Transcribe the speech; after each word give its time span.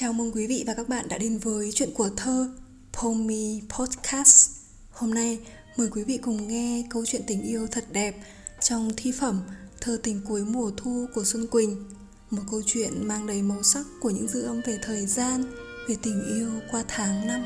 Chào 0.00 0.12
mừng 0.12 0.32
quý 0.32 0.46
vị 0.46 0.64
và 0.66 0.74
các 0.74 0.88
bạn 0.88 1.08
đã 1.08 1.18
đến 1.18 1.38
với 1.38 1.70
chuyện 1.74 1.90
của 1.94 2.10
thơ 2.16 2.50
Pomi 2.92 3.60
Podcast. 3.78 4.50
Hôm 4.90 5.14
nay 5.14 5.38
mời 5.76 5.88
quý 5.92 6.04
vị 6.04 6.18
cùng 6.22 6.48
nghe 6.48 6.84
câu 6.90 7.06
chuyện 7.06 7.22
tình 7.26 7.42
yêu 7.42 7.66
thật 7.66 7.84
đẹp 7.92 8.14
trong 8.60 8.90
thi 8.96 9.12
phẩm 9.20 9.40
Thơ 9.80 9.98
tình 10.02 10.20
cuối 10.28 10.44
mùa 10.44 10.70
thu 10.76 11.06
của 11.14 11.24
Xuân 11.24 11.46
Quỳnh. 11.46 11.84
Một 12.30 12.42
câu 12.50 12.62
chuyện 12.66 13.08
mang 13.08 13.26
đầy 13.26 13.42
màu 13.42 13.62
sắc 13.62 13.86
của 14.00 14.10
những 14.10 14.28
dư 14.28 14.42
âm 14.42 14.60
về 14.66 14.78
thời 14.82 15.06
gian, 15.06 15.44
về 15.88 15.96
tình 16.02 16.24
yêu 16.26 16.50
qua 16.70 16.84
tháng 16.88 17.26
năm. 17.26 17.44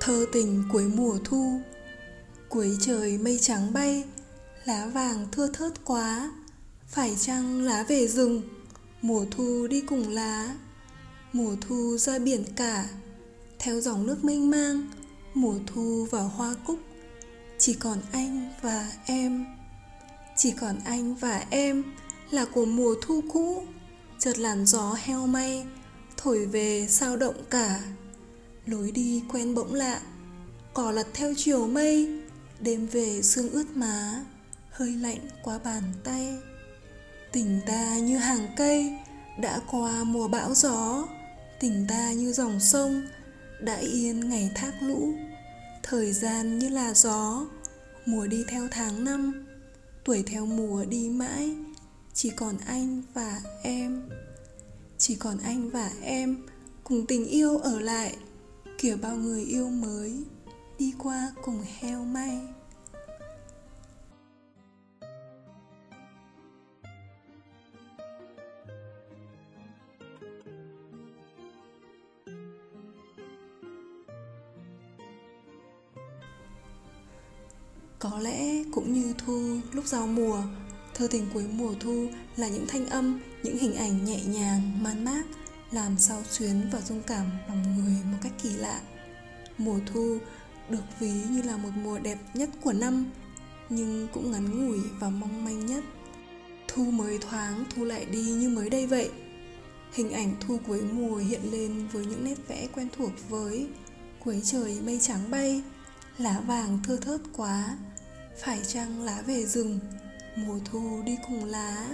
Thơ 0.00 0.26
tình 0.32 0.62
cuối 0.72 0.84
mùa 0.94 1.18
thu 1.24 1.60
Cuối 2.50 2.76
trời 2.80 3.18
mây 3.18 3.38
trắng 3.42 3.72
bay, 3.72 4.04
Lá 4.64 4.86
vàng 4.86 5.26
thưa 5.32 5.48
thớt 5.52 5.84
quá. 5.84 6.30
Phải 6.86 7.16
chăng 7.20 7.62
lá 7.62 7.82
về 7.82 8.08
rừng? 8.08 8.42
Mùa 9.02 9.24
thu 9.30 9.66
đi 9.66 9.80
cùng 9.80 10.08
lá. 10.08 10.54
Mùa 11.32 11.56
thu 11.60 11.96
ra 11.98 12.18
biển 12.18 12.44
cả, 12.56 12.88
Theo 13.58 13.80
dòng 13.80 14.06
nước 14.06 14.24
mênh 14.24 14.50
mang. 14.50 14.86
Mùa 15.34 15.54
thu 15.66 16.06
vào 16.10 16.28
hoa 16.28 16.54
cúc, 16.66 16.78
Chỉ 17.58 17.74
còn 17.74 17.98
anh 18.12 18.52
và 18.62 18.92
em. 19.06 19.46
Chỉ 20.36 20.52
còn 20.60 20.78
anh 20.84 21.14
và 21.14 21.44
em 21.50 21.84
Là 22.30 22.44
của 22.44 22.64
mùa 22.64 22.94
thu 23.02 23.20
cũ. 23.32 23.62
Chợt 24.18 24.38
làn 24.38 24.66
gió 24.66 24.96
heo 24.98 25.26
may, 25.26 25.66
Thổi 26.16 26.46
về 26.46 26.86
sao 26.88 27.16
động 27.16 27.44
cả. 27.50 27.80
Lối 28.66 28.90
đi 28.90 29.22
quen 29.28 29.54
bỗng 29.54 29.74
lạ 29.74 30.00
cỏ 30.74 30.90
lật 30.90 31.06
theo 31.14 31.34
chiều 31.36 31.66
mây 31.66 32.19
đêm 32.60 32.86
về 32.86 33.22
sương 33.22 33.50
ướt 33.50 33.76
má, 33.76 34.24
hơi 34.70 34.92
lạnh 34.92 35.18
qua 35.42 35.58
bàn 35.58 35.82
tay. 36.04 36.38
Tình 37.32 37.60
ta 37.66 37.98
như 37.98 38.18
hàng 38.18 38.48
cây, 38.56 38.98
đã 39.40 39.60
qua 39.70 40.04
mùa 40.04 40.28
bão 40.28 40.54
gió. 40.54 41.08
Tình 41.60 41.86
ta 41.88 42.12
như 42.12 42.32
dòng 42.32 42.60
sông, 42.60 43.02
đã 43.60 43.76
yên 43.76 44.28
ngày 44.28 44.50
thác 44.54 44.72
lũ. 44.82 45.12
Thời 45.82 46.12
gian 46.12 46.58
như 46.58 46.68
là 46.68 46.94
gió, 46.94 47.46
mùa 48.06 48.26
đi 48.26 48.44
theo 48.48 48.68
tháng 48.70 49.04
năm. 49.04 49.46
Tuổi 50.04 50.22
theo 50.26 50.46
mùa 50.46 50.84
đi 50.84 51.08
mãi, 51.08 51.56
chỉ 52.14 52.30
còn 52.30 52.56
anh 52.66 53.02
và 53.14 53.40
em. 53.62 54.02
Chỉ 54.98 55.14
còn 55.14 55.38
anh 55.38 55.70
và 55.70 55.90
em, 56.02 56.46
cùng 56.84 57.06
tình 57.06 57.26
yêu 57.26 57.58
ở 57.58 57.80
lại. 57.80 58.16
Kiểu 58.78 58.96
bao 58.96 59.16
người 59.16 59.44
yêu 59.44 59.68
mới 59.68 60.12
đi 60.80 60.94
qua 60.98 61.32
cùng 61.42 61.64
heo 61.80 62.04
may. 62.04 62.38
Có 77.98 78.18
lẽ 78.20 78.64
cũng 78.72 78.92
như 78.92 79.14
thu 79.18 79.60
lúc 79.72 79.86
giao 79.86 80.06
mùa 80.06 80.42
Thơ 80.94 81.08
tình 81.10 81.26
cuối 81.34 81.44
mùa 81.52 81.74
thu 81.80 82.06
là 82.36 82.48
những 82.48 82.66
thanh 82.68 82.88
âm, 82.88 83.20
những 83.42 83.58
hình 83.58 83.74
ảnh 83.74 84.04
nhẹ 84.04 84.24
nhàng, 84.24 84.82
man 84.82 85.04
mác 85.04 85.22
làm 85.72 85.98
sao 85.98 86.22
xuyến 86.30 86.68
và 86.72 86.80
dung 86.80 87.02
cảm 87.02 87.26
lòng 87.48 87.62
người 87.62 87.96
một 88.12 88.18
cách 88.22 88.32
kỳ 88.42 88.50
lạ. 88.50 88.80
Mùa 89.58 89.78
thu 89.86 90.18
được 90.70 90.98
ví 90.98 91.12
như 91.30 91.42
là 91.42 91.56
một 91.56 91.70
mùa 91.82 91.98
đẹp 91.98 92.18
nhất 92.34 92.48
của 92.62 92.72
năm, 92.72 93.10
nhưng 93.68 94.08
cũng 94.12 94.30
ngắn 94.30 94.68
ngủi 94.68 94.80
và 95.00 95.10
mong 95.10 95.44
manh 95.44 95.66
nhất. 95.66 95.84
Thu 96.68 96.84
mới 96.84 97.18
thoáng, 97.18 97.64
thu 97.74 97.84
lại 97.84 98.04
đi 98.04 98.22
như 98.22 98.48
mới 98.48 98.70
đây 98.70 98.86
vậy. 98.86 99.10
Hình 99.92 100.12
ảnh 100.12 100.34
thu 100.40 100.58
cuối 100.66 100.82
mùa 100.82 101.16
hiện 101.16 101.40
lên 101.52 101.88
với 101.92 102.06
những 102.06 102.24
nét 102.24 102.36
vẽ 102.48 102.68
quen 102.74 102.88
thuộc 102.96 103.10
với 103.28 103.68
cuối 104.24 104.40
trời 104.44 104.78
mây 104.84 104.98
trắng 105.02 105.30
bay, 105.30 105.62
lá 106.18 106.40
vàng 106.46 106.78
thưa 106.84 106.96
thớt 106.96 107.20
quá. 107.36 107.78
Phải 108.42 108.60
chăng 108.66 109.02
lá 109.02 109.22
về 109.22 109.46
rừng? 109.46 109.78
Mùa 110.36 110.58
thu 110.64 111.02
đi 111.06 111.16
cùng 111.28 111.44
lá. 111.44 111.86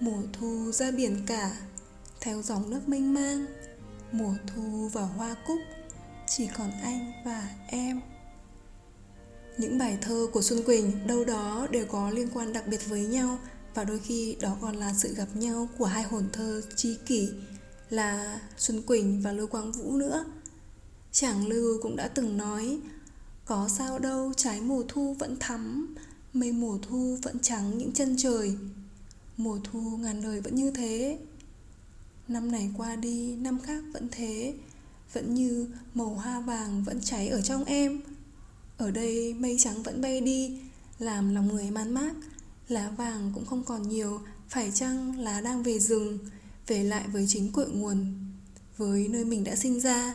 Mùa 0.00 0.22
thu 0.32 0.72
ra 0.72 0.90
biển 0.90 1.22
cả, 1.26 1.56
theo 2.20 2.42
dòng 2.42 2.70
nước 2.70 2.88
mênh 2.88 3.14
mang. 3.14 3.46
Mùa 4.12 4.34
thu 4.46 4.88
và 4.92 5.02
hoa 5.02 5.34
cúc 5.46 5.58
chỉ 6.28 6.48
còn 6.56 6.70
anh 6.82 7.12
và 7.24 7.48
em. 7.66 8.00
Những 9.58 9.78
bài 9.78 9.98
thơ 10.00 10.26
của 10.32 10.42
xuân 10.42 10.62
quỳnh 10.62 11.06
đâu 11.06 11.24
đó 11.24 11.66
đều 11.70 11.86
có 11.86 12.10
liên 12.10 12.28
quan 12.34 12.52
đặc 12.52 12.66
biệt 12.66 12.88
với 12.88 13.06
nhau 13.06 13.38
và 13.74 13.84
đôi 13.84 13.98
khi 13.98 14.36
đó 14.40 14.56
còn 14.60 14.76
là 14.76 14.94
sự 14.94 15.14
gặp 15.14 15.28
nhau 15.34 15.68
của 15.78 15.84
hai 15.84 16.02
hồn 16.02 16.28
thơ 16.32 16.62
tri 16.76 16.96
kỷ 17.06 17.28
là 17.90 18.40
xuân 18.56 18.82
quỳnh 18.82 19.22
và 19.22 19.32
lưu 19.32 19.46
quang 19.46 19.72
vũ 19.72 19.92
nữa. 19.92 20.24
Chàng 21.12 21.46
lưu 21.46 21.82
cũng 21.82 21.96
đã 21.96 22.08
từng 22.08 22.36
nói 22.36 22.78
có 23.44 23.68
sao 23.68 23.98
đâu 23.98 24.32
trái 24.36 24.60
mùa 24.60 24.82
thu 24.88 25.14
vẫn 25.18 25.36
thắm 25.40 25.94
mây 26.32 26.52
mùa 26.52 26.78
thu 26.82 27.18
vẫn 27.22 27.38
trắng 27.38 27.78
những 27.78 27.92
chân 27.92 28.16
trời. 28.18 28.56
Mùa 29.36 29.58
thu 29.64 29.80
ngàn 29.80 30.22
đời 30.22 30.40
vẫn 30.40 30.54
như 30.54 30.70
thế. 30.70 31.18
Năm 32.28 32.52
này 32.52 32.70
qua 32.76 32.96
đi, 32.96 33.36
năm 33.36 33.58
khác 33.60 33.84
vẫn 33.92 34.08
thế. 34.12 34.54
Vẫn 35.12 35.34
như 35.34 35.68
màu 35.94 36.08
hoa 36.08 36.40
vàng 36.40 36.84
vẫn 36.84 37.00
cháy 37.00 37.28
ở 37.28 37.40
trong 37.40 37.64
em. 37.64 38.00
Ở 38.76 38.90
đây 38.90 39.34
mây 39.34 39.56
trắng 39.58 39.82
vẫn 39.82 40.00
bay 40.00 40.20
đi, 40.20 40.58
Làm 40.98 41.34
lòng 41.34 41.48
người 41.48 41.70
man 41.70 41.94
mác. 41.94 42.12
Lá 42.68 42.90
vàng 42.90 43.32
cũng 43.34 43.46
không 43.46 43.64
còn 43.64 43.88
nhiều, 43.88 44.20
Phải 44.48 44.70
chăng 44.74 45.20
lá 45.20 45.40
đang 45.40 45.62
về 45.62 45.78
rừng, 45.78 46.18
Về 46.66 46.84
lại 46.84 47.08
với 47.08 47.26
chính 47.28 47.52
cội 47.52 47.68
nguồn, 47.70 48.14
Với 48.76 49.08
nơi 49.08 49.24
mình 49.24 49.44
đã 49.44 49.56
sinh 49.56 49.80
ra. 49.80 50.14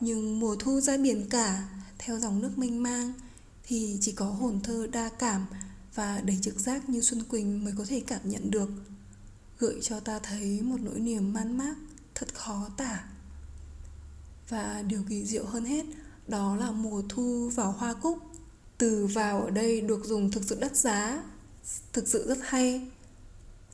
Nhưng 0.00 0.40
mùa 0.40 0.56
thu 0.56 0.80
ra 0.80 0.96
biển 0.96 1.28
cả, 1.30 1.68
Theo 1.98 2.18
dòng 2.18 2.40
nước 2.40 2.58
mênh 2.58 2.82
mang, 2.82 3.12
Thì 3.62 3.98
chỉ 4.00 4.12
có 4.12 4.26
hồn 4.26 4.60
thơ 4.62 4.86
đa 4.92 5.08
cảm 5.08 5.46
Và 5.94 6.20
đầy 6.20 6.38
trực 6.42 6.60
giác 6.60 6.88
như 6.88 7.00
Xuân 7.00 7.22
Quỳnh 7.22 7.64
mới 7.64 7.74
có 7.78 7.84
thể 7.88 8.00
cảm 8.06 8.20
nhận 8.24 8.50
được. 8.50 8.70
Gợi 9.58 9.78
cho 9.82 10.00
ta 10.00 10.18
thấy 10.18 10.60
một 10.62 10.80
nỗi 10.80 11.00
niềm 11.00 11.32
man 11.32 11.56
mác, 11.56 11.74
thật 12.14 12.34
khó 12.34 12.70
tả 12.76 13.04
và 14.48 14.84
điều 14.86 15.02
kỳ 15.08 15.24
diệu 15.24 15.44
hơn 15.44 15.64
hết, 15.64 15.84
đó 16.26 16.56
là 16.56 16.70
mùa 16.70 17.02
thu 17.08 17.50
vào 17.54 17.72
hoa 17.72 17.94
cúc. 17.94 18.18
Từ 18.78 19.06
vào 19.06 19.42
ở 19.42 19.50
đây 19.50 19.80
được 19.80 20.04
dùng 20.04 20.30
thực 20.30 20.44
sự 20.44 20.58
đắt 20.60 20.76
giá, 20.76 21.22
thực 21.92 22.08
sự 22.08 22.28
rất 22.28 22.38
hay, 22.42 22.86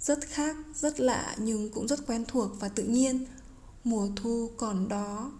rất 0.00 0.20
khác, 0.28 0.56
rất 0.74 1.00
lạ 1.00 1.36
nhưng 1.38 1.70
cũng 1.70 1.88
rất 1.88 2.06
quen 2.06 2.24
thuộc 2.28 2.50
và 2.60 2.68
tự 2.68 2.82
nhiên. 2.82 3.26
Mùa 3.84 4.08
thu 4.16 4.50
còn 4.56 4.88
đó, 4.88 5.32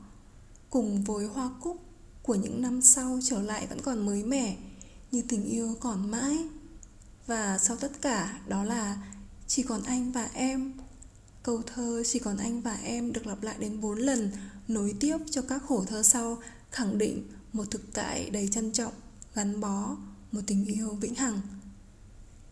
cùng 0.70 1.04
với 1.04 1.26
hoa 1.26 1.50
cúc 1.60 1.82
của 2.22 2.34
những 2.34 2.62
năm 2.62 2.82
sau 2.82 3.18
trở 3.22 3.42
lại 3.42 3.66
vẫn 3.66 3.80
còn 3.80 4.06
mới 4.06 4.24
mẻ, 4.24 4.56
như 5.12 5.22
tình 5.28 5.44
yêu 5.44 5.76
còn 5.80 6.10
mãi. 6.10 6.38
Và 7.26 7.58
sau 7.58 7.76
tất 7.76 7.92
cả, 8.02 8.40
đó 8.48 8.64
là 8.64 8.96
chỉ 9.46 9.62
còn 9.62 9.82
anh 9.82 10.12
và 10.12 10.30
em 10.34 10.72
Câu 11.44 11.62
thơ 11.62 12.02
Chỉ 12.06 12.18
còn 12.18 12.36
anh 12.36 12.60
và 12.60 12.74
em 12.74 13.12
được 13.12 13.26
lặp 13.26 13.42
lại 13.42 13.56
đến 13.58 13.80
4 13.80 13.98
lần, 13.98 14.30
Nối 14.68 14.94
tiếp 15.00 15.16
cho 15.30 15.42
các 15.42 15.62
khổ 15.68 15.84
thơ 15.84 16.02
sau. 16.02 16.38
Khẳng 16.70 16.98
định 16.98 17.28
một 17.52 17.70
thực 17.70 17.92
tại 17.92 18.30
đầy 18.30 18.48
trân 18.48 18.72
trọng, 18.72 18.92
Gắn 19.34 19.60
bó, 19.60 19.96
Một 20.32 20.40
tình 20.46 20.64
yêu 20.64 20.88
vĩnh 20.94 21.14
hằng. 21.14 21.40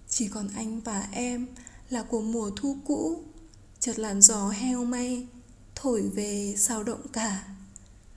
Chỉ 0.08 0.28
còn 0.28 0.48
anh 0.54 0.80
và 0.80 1.08
em 1.12 1.46
Là 1.90 2.02
của 2.02 2.20
mùa 2.20 2.50
thu 2.56 2.76
cũ, 2.84 3.22
Chợt 3.80 3.98
làn 3.98 4.22
gió 4.22 4.48
heo 4.48 4.84
may, 4.84 5.26
Thổi 5.74 6.02
về 6.02 6.54
sao 6.56 6.82
động 6.82 7.08
cả. 7.12 7.44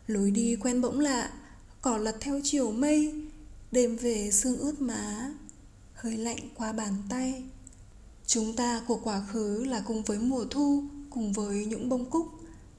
Lối 0.08 0.32
đi 0.32 0.56
quen 0.56 0.82
bỗng 0.82 1.00
lạ, 1.00 1.32
Cỏ 1.82 1.98
lật 1.98 2.18
theo 2.20 2.40
chiều 2.44 2.72
mây, 2.72 3.24
Đêm 3.72 3.98
về 3.98 4.32
sương 4.32 4.58
ướt 4.58 4.82
má, 4.82 5.34
Hơi 5.94 6.18
lạnh 6.18 6.50
qua 6.56 6.74
bàn 6.74 6.94
tay. 7.10 7.44
Chúng 8.28 8.54
ta 8.54 8.82
của 8.88 9.00
quá 9.04 9.22
khứ 9.32 9.64
là 9.64 9.84
cùng 9.88 10.04
với 10.04 10.20
mùa 10.20 10.46
thu, 10.46 10.84
cùng 11.10 11.34
với 11.34 11.66
những 11.66 11.90
bông 11.90 12.10
cúc, 12.10 12.28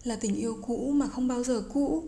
là 0.05 0.17
tình 0.17 0.35
yêu 0.35 0.59
cũ 0.67 0.91
mà 0.95 1.09
không 1.09 1.29
bao 1.29 1.45
giờ 1.45 1.65
cũ. 1.73 2.05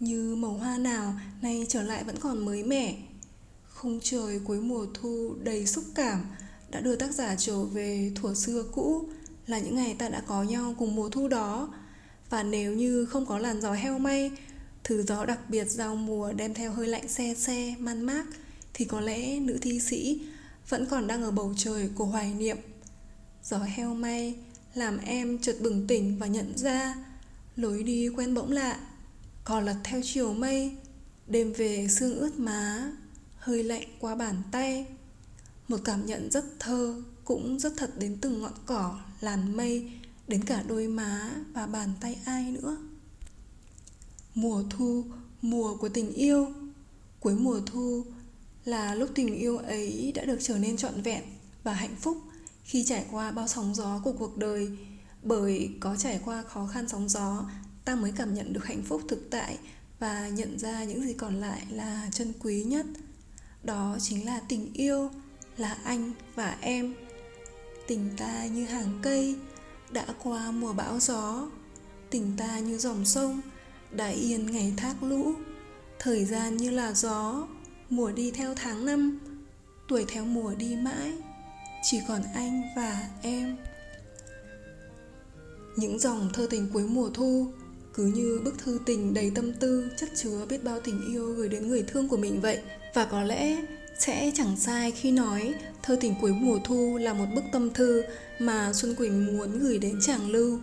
Như 0.00 0.36
màu 0.36 0.52
hoa 0.52 0.78
nào 0.78 1.14
nay 1.42 1.66
trở 1.68 1.82
lại 1.82 2.04
vẫn 2.04 2.16
còn 2.20 2.44
mới 2.44 2.64
mẻ. 2.64 2.96
Không 3.64 4.00
trời 4.02 4.40
cuối 4.44 4.60
mùa 4.60 4.86
thu 4.94 5.34
đầy 5.42 5.66
xúc 5.66 5.84
cảm 5.94 6.24
đã 6.70 6.80
đưa 6.80 6.96
tác 6.96 7.14
giả 7.14 7.34
trở 7.38 7.64
về 7.64 8.12
thuở 8.14 8.34
xưa 8.34 8.64
cũ 8.72 9.08
là 9.46 9.58
những 9.58 9.76
ngày 9.76 9.94
ta 9.98 10.08
đã 10.08 10.22
có 10.26 10.42
nhau 10.42 10.74
cùng 10.78 10.94
mùa 10.94 11.08
thu 11.08 11.28
đó. 11.28 11.74
Và 12.30 12.42
nếu 12.42 12.72
như 12.72 13.06
không 13.06 13.26
có 13.26 13.38
làn 13.38 13.60
gió 13.60 13.72
heo 13.72 13.98
may, 13.98 14.30
thứ 14.84 15.02
gió 15.02 15.24
đặc 15.24 15.50
biệt 15.50 15.64
giao 15.70 15.96
mùa 15.96 16.32
đem 16.32 16.54
theo 16.54 16.72
hơi 16.72 16.86
lạnh 16.86 17.08
xe 17.08 17.34
xe, 17.34 17.74
man 17.78 18.02
mác, 18.02 18.26
thì 18.74 18.84
có 18.84 19.00
lẽ 19.00 19.40
nữ 19.40 19.58
thi 19.62 19.80
sĩ 19.80 20.20
vẫn 20.68 20.86
còn 20.86 21.06
đang 21.06 21.22
ở 21.22 21.30
bầu 21.30 21.54
trời 21.56 21.90
của 21.94 22.04
hoài 22.04 22.34
niệm. 22.34 22.56
Gió 23.44 23.58
heo 23.58 23.94
may 23.94 24.34
làm 24.74 24.98
em 24.98 25.38
chợt 25.38 25.56
bừng 25.60 25.86
tỉnh 25.86 26.18
và 26.18 26.26
nhận 26.26 26.58
ra, 26.58 26.94
lối 27.56 27.82
đi 27.82 28.08
quen 28.08 28.34
bỗng 28.34 28.52
lạ. 28.52 28.80
Cò 29.44 29.60
lật 29.60 29.76
theo 29.84 30.00
chiều 30.04 30.34
mây, 30.34 30.76
đêm 31.26 31.52
về 31.52 31.88
sương 31.90 32.18
ướt 32.18 32.38
má, 32.38 32.92
hơi 33.36 33.64
lạnh 33.64 33.88
qua 33.98 34.14
bàn 34.14 34.42
tay. 34.52 34.86
Một 35.68 35.80
cảm 35.84 36.06
nhận 36.06 36.30
rất 36.30 36.44
thơ 36.58 37.02
cũng 37.24 37.58
rất 37.58 37.72
thật 37.76 37.90
đến 37.98 38.18
từng 38.20 38.42
ngọn 38.42 38.52
cỏ, 38.66 38.98
làn 39.20 39.56
mây, 39.56 39.90
đến 40.28 40.44
cả 40.44 40.62
đôi 40.68 40.86
má 40.86 41.30
và 41.52 41.66
bàn 41.66 41.92
tay 42.00 42.18
ai 42.24 42.50
nữa. 42.50 42.76
Mùa 44.34 44.62
thu, 44.70 45.04
mùa 45.42 45.76
của 45.76 45.88
tình 45.88 46.12
yêu. 46.12 46.48
Cuối 47.20 47.34
mùa 47.34 47.60
thu 47.66 48.04
là 48.68 48.94
lúc 48.94 49.10
tình 49.14 49.34
yêu 49.34 49.58
ấy 49.58 50.12
đã 50.14 50.24
được 50.24 50.38
trở 50.40 50.58
nên 50.58 50.76
trọn 50.76 51.02
vẹn 51.02 51.22
và 51.62 51.72
hạnh 51.72 51.96
phúc 52.00 52.16
khi 52.64 52.84
trải 52.84 53.04
qua 53.10 53.30
bao 53.30 53.48
sóng 53.48 53.74
gió 53.74 54.00
của 54.04 54.12
cuộc 54.12 54.36
đời. 54.36 54.68
Bởi 55.22 55.70
có 55.80 55.96
trải 55.96 56.20
qua 56.24 56.42
khó 56.42 56.66
khăn 56.66 56.88
sóng 56.88 57.08
gió, 57.08 57.50
ta 57.84 57.94
mới 57.94 58.12
cảm 58.16 58.34
nhận 58.34 58.52
được 58.52 58.64
hạnh 58.64 58.82
phúc 58.82 59.02
thực 59.08 59.30
tại 59.30 59.58
và 59.98 60.28
nhận 60.28 60.58
ra 60.58 60.84
những 60.84 61.02
gì 61.02 61.12
còn 61.12 61.40
lại 61.40 61.66
là 61.70 62.08
chân 62.12 62.32
quý 62.40 62.62
nhất. 62.62 62.86
Đó 63.62 63.96
chính 64.00 64.26
là 64.26 64.40
tình 64.48 64.72
yêu, 64.72 65.10
là 65.56 65.78
anh 65.84 66.12
và 66.34 66.56
em. 66.60 66.94
Tình 67.86 68.10
ta 68.16 68.46
như 68.46 68.66
hàng 68.66 68.98
cây 69.02 69.36
đã 69.90 70.06
qua 70.22 70.50
mùa 70.50 70.72
bão 70.72 71.00
gió. 71.00 71.48
Tình 72.10 72.32
ta 72.36 72.58
như 72.58 72.78
dòng 72.78 73.04
sông 73.04 73.40
đã 73.90 74.08
yên 74.08 74.46
ngày 74.46 74.72
thác 74.76 75.02
lũ. 75.02 75.32
Thời 75.98 76.24
gian 76.24 76.56
như 76.56 76.70
là 76.70 76.92
gió 76.92 77.46
mùa 77.90 78.12
đi 78.12 78.30
theo 78.30 78.54
tháng 78.56 78.86
năm 78.86 79.18
tuổi 79.88 80.04
theo 80.08 80.24
mùa 80.24 80.54
đi 80.54 80.76
mãi 80.76 81.12
chỉ 81.82 82.00
còn 82.08 82.22
anh 82.34 82.62
và 82.76 83.08
em 83.22 83.56
những 85.76 85.98
dòng 85.98 86.30
thơ 86.32 86.46
tình 86.50 86.68
cuối 86.72 86.82
mùa 86.82 87.10
thu 87.14 87.46
cứ 87.94 88.06
như 88.06 88.40
bức 88.44 88.58
thư 88.58 88.78
tình 88.86 89.14
đầy 89.14 89.32
tâm 89.34 89.52
tư 89.52 89.90
chất 89.96 90.08
chứa 90.14 90.46
biết 90.48 90.64
bao 90.64 90.80
tình 90.80 91.12
yêu 91.12 91.32
gửi 91.32 91.48
đến 91.48 91.68
người 91.68 91.82
thương 91.82 92.08
của 92.08 92.16
mình 92.16 92.40
vậy 92.40 92.58
và 92.94 93.04
có 93.04 93.22
lẽ 93.22 93.64
sẽ 93.98 94.32
chẳng 94.34 94.56
sai 94.56 94.90
khi 94.90 95.10
nói 95.10 95.54
thơ 95.82 95.96
tình 96.00 96.14
cuối 96.20 96.32
mùa 96.32 96.58
thu 96.64 96.98
là 97.00 97.12
một 97.12 97.26
bức 97.34 97.44
tâm 97.52 97.70
thư 97.70 98.02
mà 98.38 98.72
Xuân 98.72 98.94
Quỳnh 98.94 99.26
muốn 99.26 99.58
gửi 99.58 99.78
đến 99.78 99.98
chàng 100.00 100.30
Lưu, 100.30 100.58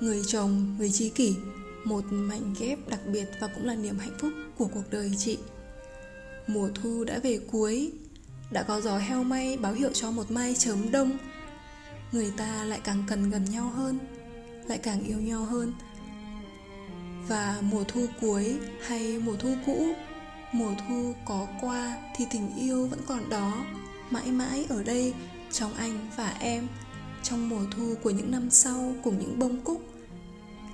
người 0.00 0.22
chồng, 0.26 0.76
người 0.78 0.90
tri 0.90 1.08
kỷ, 1.08 1.34
một 1.84 2.04
mảnh 2.10 2.54
ghép 2.60 2.88
đặc 2.88 3.00
biệt 3.12 3.26
và 3.40 3.46
cũng 3.46 3.66
là 3.66 3.74
niềm 3.74 3.98
hạnh 3.98 4.16
phúc 4.18 4.32
của 4.58 4.68
cuộc 4.74 4.84
đời 4.90 5.12
chị. 5.18 5.38
Mùa 6.46 6.68
thu 6.74 7.04
đã 7.04 7.18
về 7.18 7.38
cuối, 7.52 7.92
đã 8.50 8.62
có 8.62 8.80
gió 8.80 8.98
heo 8.98 9.24
may 9.24 9.56
báo 9.56 9.72
hiệu 9.72 9.90
cho 9.92 10.10
một 10.10 10.30
mai 10.30 10.54
chớm 10.54 10.90
đông. 10.90 11.18
Người 12.12 12.32
ta 12.36 12.64
lại 12.64 12.80
càng 12.84 13.04
cần 13.08 13.30
gần 13.30 13.44
nhau 13.44 13.68
hơn, 13.68 13.98
lại 14.68 14.78
càng 14.78 15.04
yêu 15.04 15.20
nhau 15.20 15.44
hơn. 15.44 15.72
Và 17.28 17.58
mùa 17.62 17.84
thu 17.88 18.06
cuối 18.20 18.58
hay 18.86 19.18
mùa 19.18 19.36
thu 19.36 19.54
cũ 19.66 19.94
mùa 20.54 20.74
thu 20.88 21.14
có 21.24 21.46
qua 21.60 21.96
thì 22.16 22.24
tình 22.30 22.56
yêu 22.56 22.86
vẫn 22.86 23.00
còn 23.06 23.28
đó 23.28 23.64
mãi 24.10 24.32
mãi 24.32 24.66
ở 24.68 24.82
đây 24.82 25.14
trong 25.52 25.74
anh 25.74 26.08
và 26.16 26.36
em 26.40 26.68
trong 27.22 27.48
mùa 27.48 27.62
thu 27.76 27.94
của 28.02 28.10
những 28.10 28.30
năm 28.30 28.50
sau 28.50 28.94
cùng 29.04 29.18
những 29.18 29.38
bông 29.38 29.60
cúc 29.60 29.82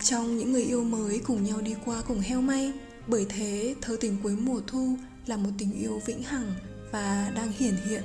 trong 0.02 0.36
những 0.38 0.52
người 0.52 0.62
yêu 0.62 0.84
mới 0.84 1.20
cùng 1.26 1.44
nhau 1.44 1.60
đi 1.60 1.74
qua 1.84 2.02
cùng 2.08 2.20
heo 2.20 2.40
may 2.40 2.72
bởi 3.06 3.26
thế 3.28 3.74
thơ 3.80 3.96
tình 4.00 4.16
cuối 4.22 4.36
mùa 4.36 4.60
thu 4.66 4.96
là 5.30 5.36
một 5.36 5.50
tình 5.58 5.72
yêu 5.72 6.02
vĩnh 6.06 6.22
hằng 6.22 6.54
và 6.92 7.32
đang 7.34 7.52
hiển 7.52 7.74
hiện. 7.88 8.02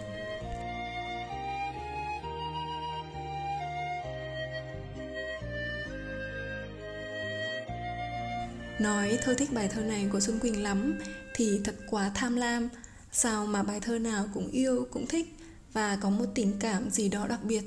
Nói 8.79 9.17
thơ 9.23 9.33
thích 9.33 9.53
bài 9.53 9.67
thơ 9.67 9.81
này 9.81 10.07
của 10.11 10.19
Xuân 10.19 10.39
Quỳnh 10.39 10.63
lắm 10.63 10.99
thì 11.35 11.61
thật 11.63 11.75
quá 11.89 12.11
tham 12.15 12.35
lam. 12.35 12.69
Sao 13.11 13.45
mà 13.45 13.63
bài 13.63 13.79
thơ 13.79 13.99
nào 13.99 14.25
cũng 14.33 14.47
yêu, 14.51 14.87
cũng 14.91 15.07
thích 15.07 15.35
và 15.73 15.97
có 16.01 16.09
một 16.09 16.25
tình 16.35 16.53
cảm 16.59 16.89
gì 16.89 17.09
đó 17.09 17.27
đặc 17.27 17.43
biệt? 17.43 17.63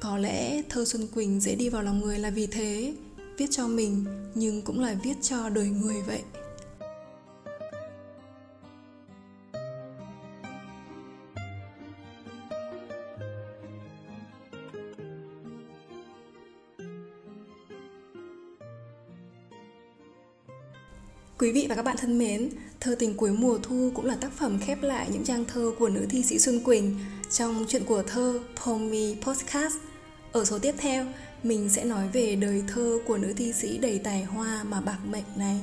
Có 0.00 0.18
lẽ 0.18 0.62
thơ 0.68 0.84
Xuân 0.84 1.08
Quỳnh 1.14 1.40
dễ 1.40 1.54
đi 1.54 1.68
vào 1.68 1.82
lòng 1.82 2.00
người 2.00 2.18
là 2.18 2.30
vì 2.30 2.46
thế. 2.46 2.94
Viết 3.38 3.46
cho 3.50 3.68
mình 3.68 4.04
nhưng 4.34 4.62
cũng 4.62 4.80
là 4.80 4.94
viết 5.02 5.14
cho 5.22 5.48
đời 5.48 5.68
người 5.68 6.02
vậy. 6.06 6.22
Quý 21.40 21.52
vị 21.52 21.66
và 21.68 21.74
các 21.74 21.82
bạn 21.82 21.96
thân 21.96 22.18
mến, 22.18 22.50
Thơ 22.80 22.96
tình 22.98 23.14
cuối 23.14 23.32
mùa 23.32 23.58
thu 23.62 23.90
cũng 23.94 24.06
là 24.06 24.16
tác 24.20 24.32
phẩm 24.32 24.58
khép 24.66 24.82
lại 24.82 25.08
những 25.12 25.24
trang 25.24 25.44
thơ 25.44 25.72
của 25.78 25.88
nữ 25.88 26.06
thi 26.10 26.22
sĩ 26.22 26.38
Xuân 26.38 26.60
Quỳnh 26.60 26.98
trong 27.30 27.64
chuyện 27.68 27.84
của 27.84 28.02
thơ 28.02 28.40
Pomi 28.64 29.16
Podcast. 29.22 29.74
Ở 30.32 30.44
số 30.44 30.58
tiếp 30.58 30.74
theo, 30.78 31.06
mình 31.42 31.70
sẽ 31.70 31.84
nói 31.84 32.08
về 32.12 32.36
đời 32.36 32.62
thơ 32.68 32.98
của 33.06 33.18
nữ 33.18 33.32
thi 33.36 33.52
sĩ 33.52 33.78
đầy 33.78 34.00
tài 34.04 34.24
hoa 34.24 34.64
mà 34.64 34.80
bạc 34.80 34.98
mệnh 35.04 35.24
này. 35.36 35.60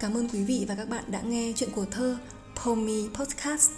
Cảm 0.00 0.14
ơn 0.14 0.28
quý 0.28 0.44
vị 0.44 0.64
và 0.68 0.74
các 0.74 0.88
bạn 0.88 1.04
đã 1.06 1.20
nghe 1.20 1.52
chuyện 1.56 1.70
của 1.70 1.84
thơ 1.84 2.16
Pomi 2.64 3.08
Podcast. 3.14 3.70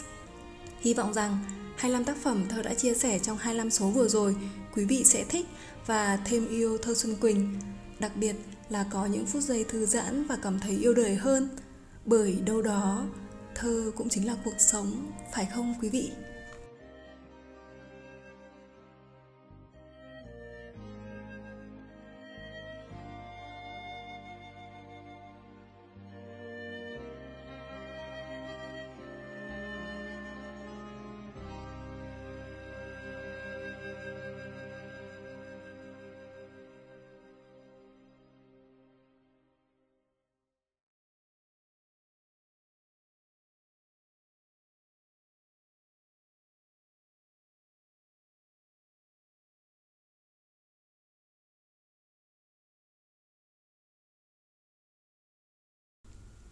Hy 0.81 0.95
vọng 0.95 1.15
rằng 1.15 1.39
25 1.77 2.05
tác 2.05 2.17
phẩm 2.17 2.45
thơ 2.49 2.63
đã 2.63 2.75
chia 2.75 2.95
sẻ 2.95 3.19
trong 3.19 3.39
25 3.39 3.71
số 3.71 3.87
vừa 3.87 4.09
rồi, 4.09 4.37
quý 4.75 4.85
vị 4.85 5.05
sẽ 5.05 5.25
thích 5.25 5.47
và 5.87 6.19
thêm 6.25 6.49
yêu 6.49 6.79
thơ 6.79 6.95
Xuân 6.95 7.17
Quỳnh. 7.17 7.59
Đặc 8.01 8.13
biệt 8.17 8.37
là 8.69 8.85
có 8.91 9.07
những 9.07 9.27
phút 9.27 9.43
giây 9.43 9.65
thư 9.65 9.87
giãn 9.87 10.27
và 10.27 10.37
cảm 10.43 10.59
thấy 10.61 10.79
yêu 10.79 10.95
đời 10.95 11.15
hơn. 11.15 11.49
Bởi 12.05 12.39
đâu 12.47 12.63
đó, 12.63 13.07
thơ 13.55 13.93
cũng 13.97 14.09
chính 14.09 14.27
là 14.27 14.37
cuộc 14.45 14.55
sống, 14.59 15.13
phải 15.35 15.49
không 15.55 15.75
quý 15.83 15.89
vị? 15.89 16.11